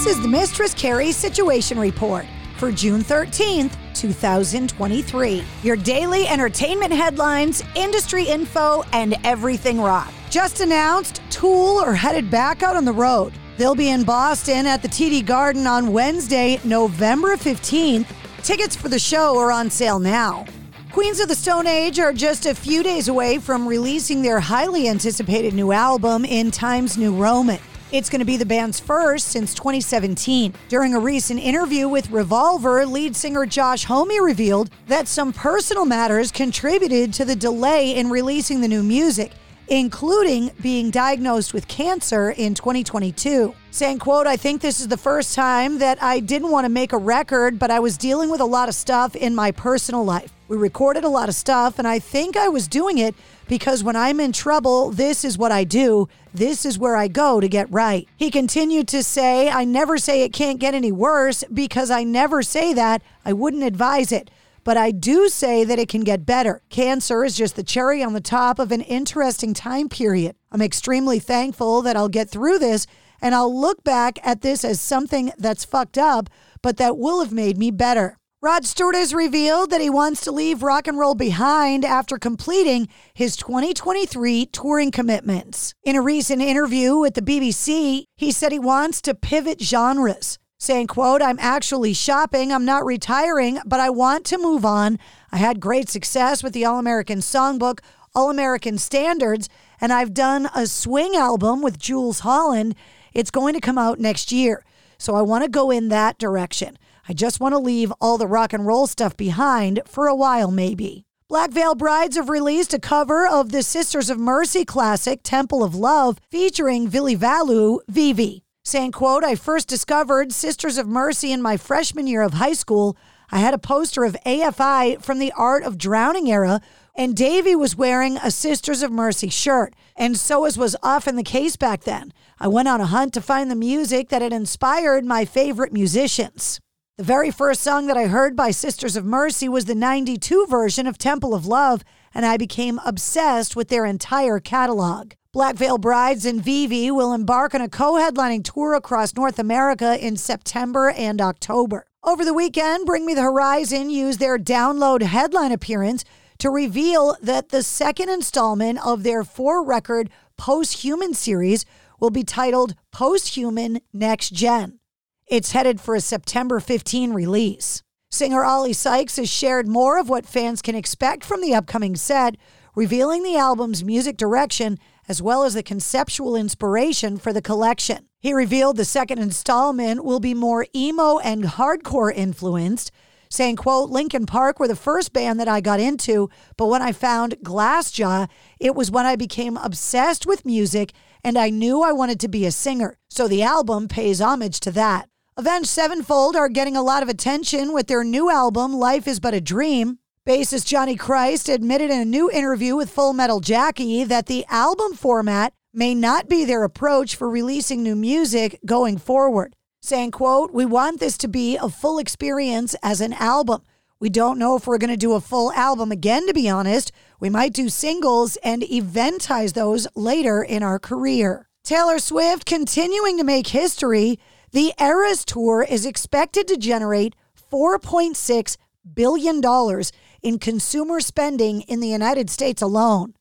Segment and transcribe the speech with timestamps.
[0.00, 2.24] This is the Mistress Carrie Situation Report
[2.56, 5.44] for June 13th, 2023.
[5.62, 10.10] Your daily entertainment headlines, industry info, and everything rock.
[10.30, 13.34] Just announced Tool are headed back out on the road.
[13.58, 18.06] They'll be in Boston at the TD Garden on Wednesday, November 15th.
[18.42, 20.46] Tickets for the show are on sale now.
[20.92, 24.88] Queens of the Stone Age are just a few days away from releasing their highly
[24.88, 27.60] anticipated new album in Times New Roman.
[27.92, 30.54] It's going to be the band's first since 2017.
[30.68, 36.30] During a recent interview with Revolver, lead singer Josh Homme revealed that some personal matters
[36.30, 39.32] contributed to the delay in releasing the new music
[39.70, 45.32] including being diagnosed with cancer in 2022 saying quote i think this is the first
[45.32, 48.44] time that i didn't want to make a record but i was dealing with a
[48.44, 50.32] lot of stuff in my personal life.
[50.48, 53.14] We recorded a lot of stuff and i think i was doing it
[53.46, 56.08] because when i'm in trouble this is what i do.
[56.34, 58.08] This is where i go to get right.
[58.16, 62.42] He continued to say i never say it can't get any worse because i never
[62.42, 63.02] say that.
[63.24, 64.32] I wouldn't advise it
[64.64, 66.62] but I do say that it can get better.
[66.68, 70.36] Cancer is just the cherry on the top of an interesting time period.
[70.52, 72.86] I'm extremely thankful that I'll get through this
[73.22, 76.28] and I'll look back at this as something that's fucked up,
[76.62, 78.16] but that will have made me better.
[78.42, 82.88] Rod Stewart has revealed that he wants to leave rock and roll behind after completing
[83.12, 85.74] his 2023 touring commitments.
[85.84, 90.86] In a recent interview with the BBC, he said he wants to pivot genres saying
[90.86, 92.52] quote i'm actually shopping.
[92.52, 94.98] I'm not retiring but i want to move on.
[95.32, 97.80] I had great success with the all-american songbook
[98.14, 99.48] all-american standards
[99.80, 102.74] and i've done a swing album with Jools Holland.
[103.14, 104.62] It's going to come out next year.
[104.98, 106.78] So i want to go in that direction.
[107.08, 110.50] I just want to leave all the rock and roll stuff behind for a while
[110.50, 111.06] maybe.
[111.26, 115.74] Black Veil Brides have released a cover of the Sisters of Mercy classic Temple of
[115.74, 121.56] Love featuring Ville Valo, VV saying, quote, I first discovered Sisters of Mercy in my
[121.56, 122.96] freshman year of high school.
[123.32, 126.60] I had a poster of AFI from the Art of Drowning era,
[126.94, 129.74] and Davey was wearing a Sisters of Mercy shirt.
[129.96, 133.20] And so as was often the case back then, I went on a hunt to
[133.20, 136.60] find the music that had inspired my favorite musicians.
[136.96, 140.86] The very first song that I heard by Sisters of Mercy was the 92 version
[140.86, 141.82] of Temple of Love,
[142.14, 145.12] and I became obsessed with their entire catalog.
[145.32, 149.96] Black Veil Brides and VV will embark on a co headlining tour across North America
[150.04, 151.86] in September and October.
[152.02, 156.04] Over the weekend, Bring Me the Horizon used their download headline appearance
[156.38, 161.64] to reveal that the second installment of their four record Post Human series
[162.00, 164.80] will be titled Post Human Next Gen.
[165.26, 167.82] It's headed for a September 15 release.
[168.12, 172.36] Singer Oli Sykes has shared more of what fans can expect from the upcoming set,
[172.74, 174.78] revealing the album's music direction
[175.08, 178.08] as well as the conceptual inspiration for the collection.
[178.18, 182.90] He revealed the second installment will be more emo and hardcore influenced,
[183.28, 186.90] saying, quote, Linkin Park were the first band that I got into, but when I
[186.90, 188.28] found Glassjaw,
[188.58, 190.92] it was when I became obsessed with music
[191.22, 192.98] and I knew I wanted to be a singer.
[193.08, 195.09] So the album pays homage to that.
[195.40, 199.32] Avenged Sevenfold are getting a lot of attention with their new album, Life is But
[199.32, 199.98] a Dream.
[200.28, 204.92] Bassist Johnny Christ admitted in a new interview with Full Metal Jackie that the album
[204.92, 210.66] format may not be their approach for releasing new music going forward, saying, quote, "We
[210.66, 213.62] want this to be a full experience as an album.
[213.98, 216.92] We don't know if we're going to do a full album again to be honest.
[217.18, 223.24] We might do singles and eventize those later in our career." Taylor Swift continuing to
[223.24, 224.18] make history,
[224.52, 227.14] the Eras tour is expected to generate
[227.50, 228.56] 4.6
[228.94, 233.14] billion dollars in consumer spending in the United States alone.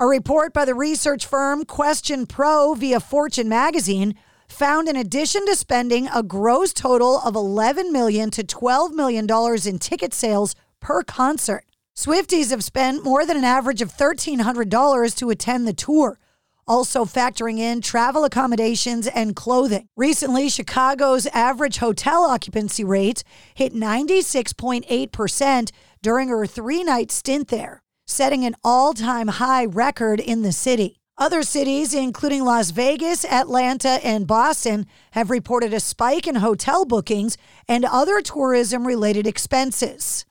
[0.00, 4.14] A report by the research firm QuestionPro via Fortune magazine
[4.48, 9.66] found in addition to spending a gross total of 11 million to 12 million dollars
[9.66, 11.64] in ticket sales per concert,
[11.98, 16.20] Swifties have spent more than an average of $1300 to attend the tour,
[16.68, 19.88] also factoring in travel accommodations and clothing.
[19.96, 23.24] Recently, Chicago's average hotel occupancy rate
[23.54, 25.70] hit 96.8%
[26.02, 31.00] during her three night stint there, setting an all time high record in the city.
[31.16, 37.36] Other cities, including Las Vegas, Atlanta, and Boston, have reported a spike in hotel bookings
[37.66, 40.24] and other tourism related expenses.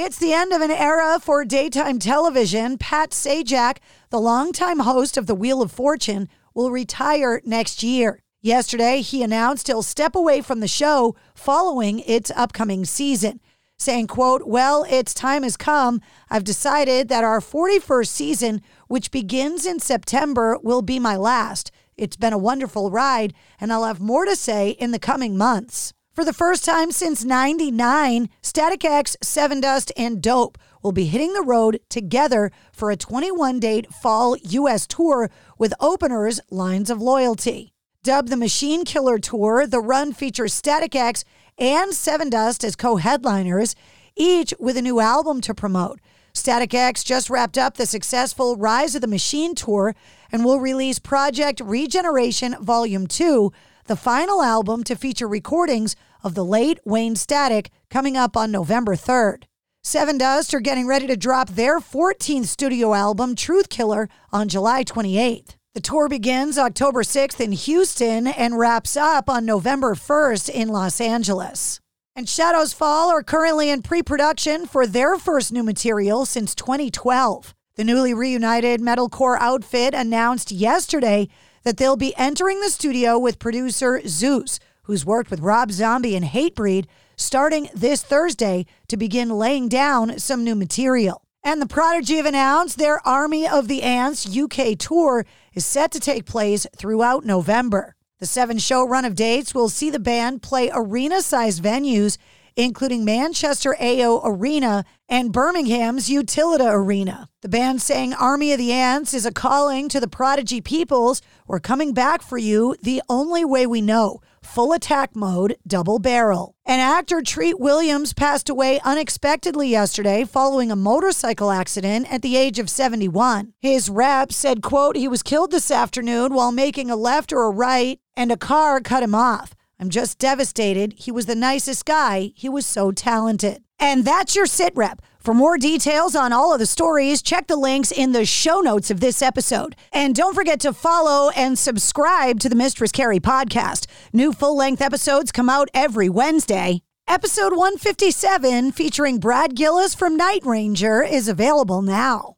[0.00, 2.78] It's the end of an era for daytime television.
[2.78, 3.78] Pat Sajak,
[4.10, 8.22] the longtime host of The Wheel of Fortune, will retire next year.
[8.40, 13.40] Yesterday, he announced he'll step away from the show following its upcoming season
[13.76, 16.00] saying, quote, well, its time has come.
[16.30, 21.72] I've decided that our 41st season, which begins in September, will be my last.
[21.96, 25.92] It's been a wonderful ride, and I'll have more to say in the coming months.
[26.18, 31.44] For the first time since 99, Static-X, Seven Dust, and Dope will be hitting the
[31.44, 34.84] road together for a 21 date fall U.S.
[34.88, 37.72] tour with openers Lines of Loyalty.
[38.02, 41.24] Dubbed the Machine Killer Tour, the run features Static-X
[41.56, 43.76] and Sevendust as co headliners,
[44.16, 46.00] each with a new album to promote.
[46.34, 49.94] Static X just wrapped up the successful Rise of the Machine tour
[50.30, 53.52] and will release Project Regeneration Volume 2,
[53.88, 58.94] the final album to feature recordings of the late Wayne Static, coming up on November
[58.94, 59.44] 3rd.
[59.82, 65.56] Sevendust are getting ready to drop their 14th studio album, Truth Killer, on July 28th.
[65.74, 71.00] The tour begins October 6th in Houston and wraps up on November 1st in Los
[71.00, 71.80] Angeles.
[72.14, 77.54] And Shadows Fall are currently in pre production for their first new material since 2012.
[77.76, 81.28] The newly reunited metalcore outfit announced yesterday
[81.68, 86.24] that they'll be entering the studio with producer Zeuss, who's worked with Rob Zombie and
[86.24, 91.20] Hatebreed, starting this Thursday to begin laying down some new material.
[91.44, 96.00] And the Prodigy have announced their Army of the Ants UK tour is set to
[96.00, 97.96] take place throughout November.
[98.18, 102.16] The seven show run of dates will see the band play arena sized venues,
[102.58, 107.28] including Manchester AO Arena and Birmingham's Utilita Arena.
[107.40, 111.22] The band saying Army of the Ants is a calling to the Prodigy peoples.
[111.46, 116.54] We're coming back for you the only way we know full attack mode, double barrel.
[116.66, 122.58] And actor Treat Williams passed away unexpectedly yesterday following a motorcycle accident at the age
[122.58, 123.52] of 71.
[123.60, 127.50] His rep said, quote, he was killed this afternoon while making a left or a
[127.50, 129.54] right and a car cut him off.
[129.80, 130.94] I'm just devastated.
[130.96, 132.32] He was the nicest guy.
[132.34, 133.62] He was so talented.
[133.78, 135.02] And that's your sit rep.
[135.20, 138.90] For more details on all of the stories, check the links in the show notes
[138.90, 139.76] of this episode.
[139.92, 143.86] And don't forget to follow and subscribe to the Mistress Carrie podcast.
[144.12, 146.82] New full length episodes come out every Wednesday.
[147.06, 152.37] Episode 157, featuring Brad Gillis from Night Ranger, is available now.